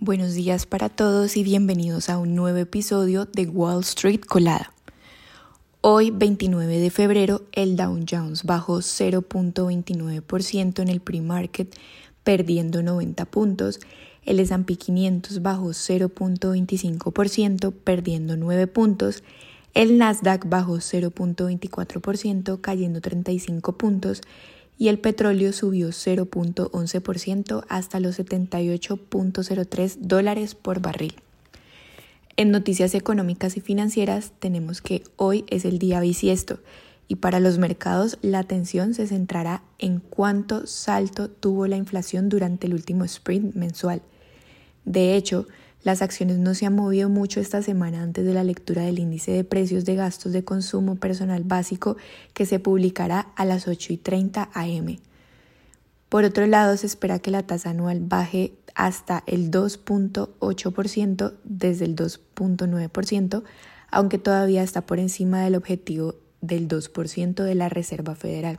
Buenos 0.00 0.34
días 0.34 0.64
para 0.64 0.90
todos 0.90 1.36
y 1.36 1.42
bienvenidos 1.42 2.08
a 2.08 2.18
un 2.18 2.36
nuevo 2.36 2.58
episodio 2.58 3.24
de 3.24 3.46
Wall 3.46 3.80
Street 3.80 4.20
Colada. 4.20 4.72
Hoy, 5.80 6.12
29 6.12 6.78
de 6.78 6.90
febrero, 6.90 7.42
el 7.50 7.74
Dow 7.74 7.98
Jones 8.08 8.44
bajó 8.44 8.78
0.29% 8.78 10.82
en 10.82 10.88
el 10.88 11.00
pre-market, 11.00 11.74
perdiendo 12.22 12.80
90 12.80 13.24
puntos. 13.24 13.80
El 14.24 14.38
S&P 14.38 14.76
500 14.76 15.42
bajó 15.42 15.70
0.25%, 15.70 17.72
perdiendo 17.72 18.36
9 18.36 18.68
puntos. 18.68 19.24
El 19.74 19.98
Nasdaq 19.98 20.48
bajó 20.48 20.76
0.24%, 20.76 22.60
cayendo 22.60 23.00
35 23.00 23.76
puntos 23.76 24.20
y 24.78 24.88
el 24.88 24.98
petróleo 24.98 25.52
subió 25.52 25.88
0.11% 25.88 27.64
hasta 27.68 28.00
los 28.00 28.18
78.03 28.18 29.96
dólares 29.98 30.54
por 30.54 30.80
barril. 30.80 31.16
En 32.36 32.52
noticias 32.52 32.94
económicas 32.94 33.56
y 33.56 33.60
financieras 33.60 34.32
tenemos 34.38 34.80
que 34.80 35.02
hoy 35.16 35.44
es 35.48 35.64
el 35.64 35.80
día 35.80 36.00
bisiesto 36.00 36.60
y 37.08 37.16
para 37.16 37.40
los 37.40 37.58
mercados 37.58 38.18
la 38.22 38.38
atención 38.38 38.94
se 38.94 39.08
centrará 39.08 39.64
en 39.78 39.98
cuánto 39.98 40.66
salto 40.68 41.28
tuvo 41.28 41.66
la 41.66 41.76
inflación 41.76 42.28
durante 42.28 42.68
el 42.68 42.74
último 42.74 43.04
sprint 43.04 43.56
mensual. 43.56 44.02
De 44.84 45.16
hecho, 45.16 45.48
las 45.82 46.02
acciones 46.02 46.38
no 46.38 46.54
se 46.54 46.66
han 46.66 46.74
movido 46.74 47.08
mucho 47.08 47.40
esta 47.40 47.62
semana 47.62 48.02
antes 48.02 48.24
de 48.24 48.34
la 48.34 48.44
lectura 48.44 48.82
del 48.82 48.98
índice 48.98 49.32
de 49.32 49.44
precios 49.44 49.84
de 49.84 49.94
gastos 49.94 50.32
de 50.32 50.44
consumo 50.44 50.96
personal 50.96 51.44
básico 51.44 51.96
que 52.34 52.46
se 52.46 52.58
publicará 52.58 53.28
a 53.36 53.44
las 53.44 53.68
8 53.68 53.92
y 53.92 53.96
30 53.96 54.50
am. 54.52 54.98
Por 56.08 56.24
otro 56.24 56.46
lado, 56.46 56.76
se 56.76 56.86
espera 56.86 57.18
que 57.18 57.30
la 57.30 57.42
tasa 57.42 57.70
anual 57.70 58.00
baje 58.00 58.54
hasta 58.74 59.22
el 59.26 59.50
2.8% 59.50 61.34
desde 61.44 61.84
el 61.84 61.96
2.9%, 61.96 63.42
aunque 63.90 64.18
todavía 64.18 64.62
está 64.62 64.82
por 64.82 64.98
encima 64.98 65.42
del 65.42 65.54
objetivo 65.54 66.14
del 66.40 66.68
2% 66.68 67.42
de 67.42 67.54
la 67.54 67.68
Reserva 67.68 68.14
Federal. 68.14 68.58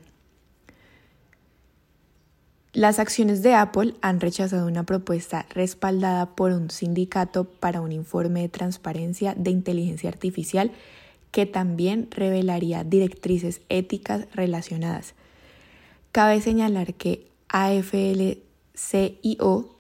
Las 2.74 3.00
acciones 3.00 3.42
de 3.42 3.56
Apple 3.56 3.96
han 4.02 4.20
rechazado 4.20 4.68
una 4.68 4.86
propuesta 4.86 5.48
respaldada 5.50 6.36
por 6.36 6.52
un 6.52 6.70
sindicato 6.70 7.46
para 7.46 7.82
un 7.82 7.92
informe 7.92 8.42
de 8.42 8.50
transparencia 8.50 9.34
de 9.36 9.50
inteligencia 9.50 10.08
artificial 10.08 10.72
que 11.32 11.48
también 11.48 12.10
revelaría 12.12 12.84
directrices 12.84 13.62
éticas 13.70 14.28
relacionadas. 14.34 15.16
Cabe 16.12 16.42
señalar 16.42 16.94
que 16.94 17.28
AFL-CIO 17.50 18.40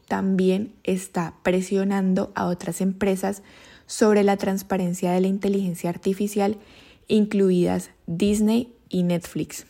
también 0.07 0.73
está 0.83 1.35
presionando 1.43 2.31
a 2.33 2.47
otras 2.47 2.81
empresas 2.81 3.43
sobre 3.85 4.23
la 4.23 4.37
transparencia 4.37 5.11
de 5.11 5.21
la 5.21 5.27
inteligencia 5.27 5.91
artificial, 5.91 6.57
incluidas 7.07 7.91
Disney 8.07 8.73
y 8.89 9.03
Netflix. 9.03 9.67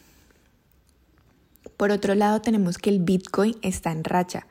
Por 1.79 1.91
otro 1.91 2.13
lado, 2.13 2.41
tenemos 2.41 2.77
que 2.77 2.89
el 2.89 2.99
Bitcoin 2.99 3.55
está 3.61 3.93
en 3.93 4.03
racha, 4.03 4.47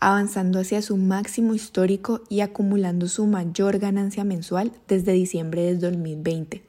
avanzando 0.00 0.60
hacia 0.60 0.82
su 0.82 0.98
máximo 0.98 1.54
histórico 1.54 2.20
y 2.28 2.40
acumulando 2.40 3.08
su 3.08 3.26
mayor 3.26 3.78
ganancia 3.78 4.22
mensual 4.22 4.72
desde 4.86 5.12
diciembre 5.12 5.62
de 5.62 5.76
2020. 5.76 6.62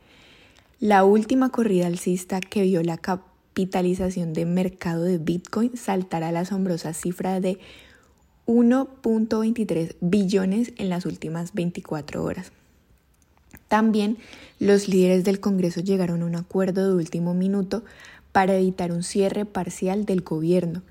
La 0.80 1.04
última 1.04 1.50
corrida 1.50 1.88
alcista 1.88 2.40
que 2.40 2.62
vio 2.62 2.82
la 2.82 2.98
capitalización 2.98 4.32
de 4.32 4.46
mercado 4.46 5.04
de 5.04 5.18
Bitcoin 5.18 5.76
saltar 5.76 6.24
a 6.24 6.32
la 6.32 6.40
asombrosa 6.40 6.94
cifra 6.94 7.42
de 7.42 7.60
1.23 8.48 9.98
billones 10.00 10.72
en 10.78 10.88
las 10.88 11.06
últimas 11.06 11.54
24 11.54 12.24
horas. 12.24 12.54
También 13.68 14.18
los 14.60 14.88
líderes 14.88 15.26
del 15.26 15.42
Congreso 15.42 15.82
llegaron 15.82 16.22
a 16.22 16.26
un 16.26 16.36
acuerdo 16.38 16.88
de 16.88 16.96
último 16.96 17.34
minuto 17.34 17.84
para 18.32 18.56
evitar 18.56 18.92
un 18.92 19.04
cierre 19.04 19.46
parcial 19.46 20.06
del 20.06 20.22
gobierno, 20.22 20.84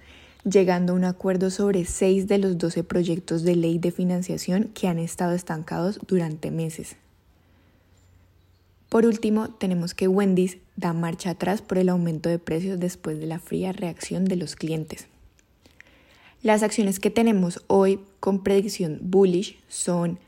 llegando 0.44 0.92
a 0.92 0.96
un 0.96 1.04
acuerdo 1.04 1.50
sobre 1.50 1.84
seis 1.84 2.26
de 2.26 2.38
los 2.38 2.58
doce 2.58 2.84
proyectos 2.84 3.42
de 3.42 3.56
ley 3.56 3.78
de 3.78 3.92
financiación 3.92 4.70
que 4.74 4.88
han 4.88 4.98
estado 4.98 5.32
estancados 5.32 6.00
durante 6.06 6.50
meses. 6.50 6.96
Por 8.88 9.04
último, 9.04 9.50
tenemos 9.50 9.94
que 9.94 10.08
Wendy's 10.08 10.56
da 10.76 10.92
marcha 10.94 11.30
atrás 11.30 11.60
por 11.60 11.78
el 11.78 11.88
aumento 11.90 12.28
de 12.28 12.38
precios 12.38 12.80
después 12.80 13.18
de 13.18 13.26
la 13.26 13.38
fría 13.38 13.72
reacción 13.72 14.24
de 14.24 14.36
los 14.36 14.56
clientes. 14.56 15.08
Las 16.42 16.62
acciones 16.62 17.00
que 17.00 17.10
tenemos 17.10 17.62
hoy 17.66 18.00
con 18.20 18.42
predicción 18.42 18.98
bullish 19.02 19.58
son 19.68 20.18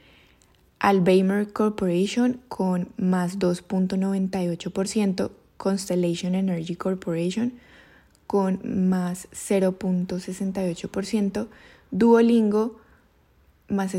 Alzheimer 0.80 1.52
Corporation 1.52 2.40
con 2.48 2.88
más 2.96 3.38
2.98%, 3.38 5.30
Constellation 5.60 6.34
Energy 6.34 6.74
Corporation 6.74 7.52
con 8.26 8.88
más 8.88 9.28
0.68%, 9.32 11.48
Duolingo 11.90 12.80
más, 13.68 13.94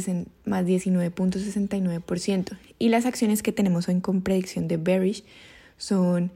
más 0.45 0.65
19.69%. 0.65 2.57
Y 2.79 2.89
las 2.89 3.05
acciones 3.05 3.43
que 3.43 3.51
tenemos 3.51 3.87
hoy 3.87 4.01
con 4.01 4.23
predicción 4.23 4.67
de 4.67 4.77
bearish 4.77 5.23
son 5.77 6.31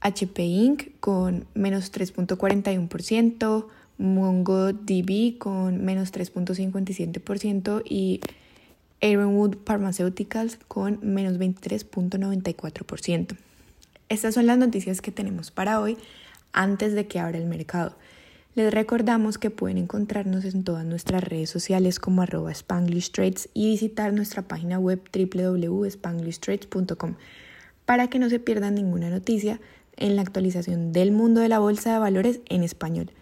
HP 0.00 0.42
Inc. 0.42 0.90
con 1.00 1.46
menos 1.54 1.90
3.41%, 1.90 3.66
MongoDB 3.96 5.38
con 5.38 5.82
menos 5.82 6.12
3.57% 6.12 7.82
y 7.88 8.20
Aaronwood 9.00 9.56
Pharmaceuticals 9.64 10.58
con 10.68 10.98
menos 11.02 11.38
23.94%. 11.38 13.38
Estas 14.10 14.34
son 14.34 14.44
las 14.46 14.58
noticias 14.58 15.00
que 15.00 15.12
tenemos 15.12 15.50
para 15.52 15.80
hoy 15.80 15.96
antes 16.52 16.92
de 16.94 17.06
que 17.06 17.20
abra 17.20 17.38
el 17.38 17.46
mercado. 17.46 17.94
Les 18.56 18.74
recordamos 18.74 19.38
que 19.38 19.50
pueden 19.50 19.78
encontrarnos 19.78 20.44
en 20.44 20.64
todas 20.64 20.84
nuestras 20.84 21.22
redes 21.22 21.48
sociales 21.48 22.00
como 22.00 22.22
arroba 22.22 22.50
Spanglish 22.50 23.12
Trades 23.12 23.48
y 23.54 23.70
visitar 23.70 24.12
nuestra 24.12 24.42
página 24.42 24.80
web 24.80 25.00
www.spanglishtrades.com 25.14 27.14
para 27.86 28.10
que 28.10 28.18
no 28.18 28.28
se 28.28 28.40
pierdan 28.40 28.74
ninguna 28.74 29.10
noticia 29.10 29.60
en 29.96 30.16
la 30.16 30.22
actualización 30.22 30.92
del 30.92 31.12
mundo 31.12 31.40
de 31.40 31.48
la 31.48 31.60
bolsa 31.60 31.92
de 31.92 32.00
valores 32.00 32.40
en 32.48 32.64
español. 32.64 33.12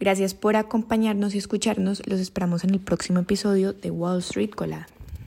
Gracias 0.00 0.34
por 0.34 0.56
acompañarnos 0.56 1.36
y 1.36 1.38
escucharnos. 1.38 2.04
Los 2.08 2.18
esperamos 2.18 2.64
en 2.64 2.70
el 2.70 2.80
próximo 2.80 3.20
episodio 3.20 3.72
de 3.72 3.92
Wall 3.92 4.18
Street 4.18 4.50
Colada. 4.50 4.88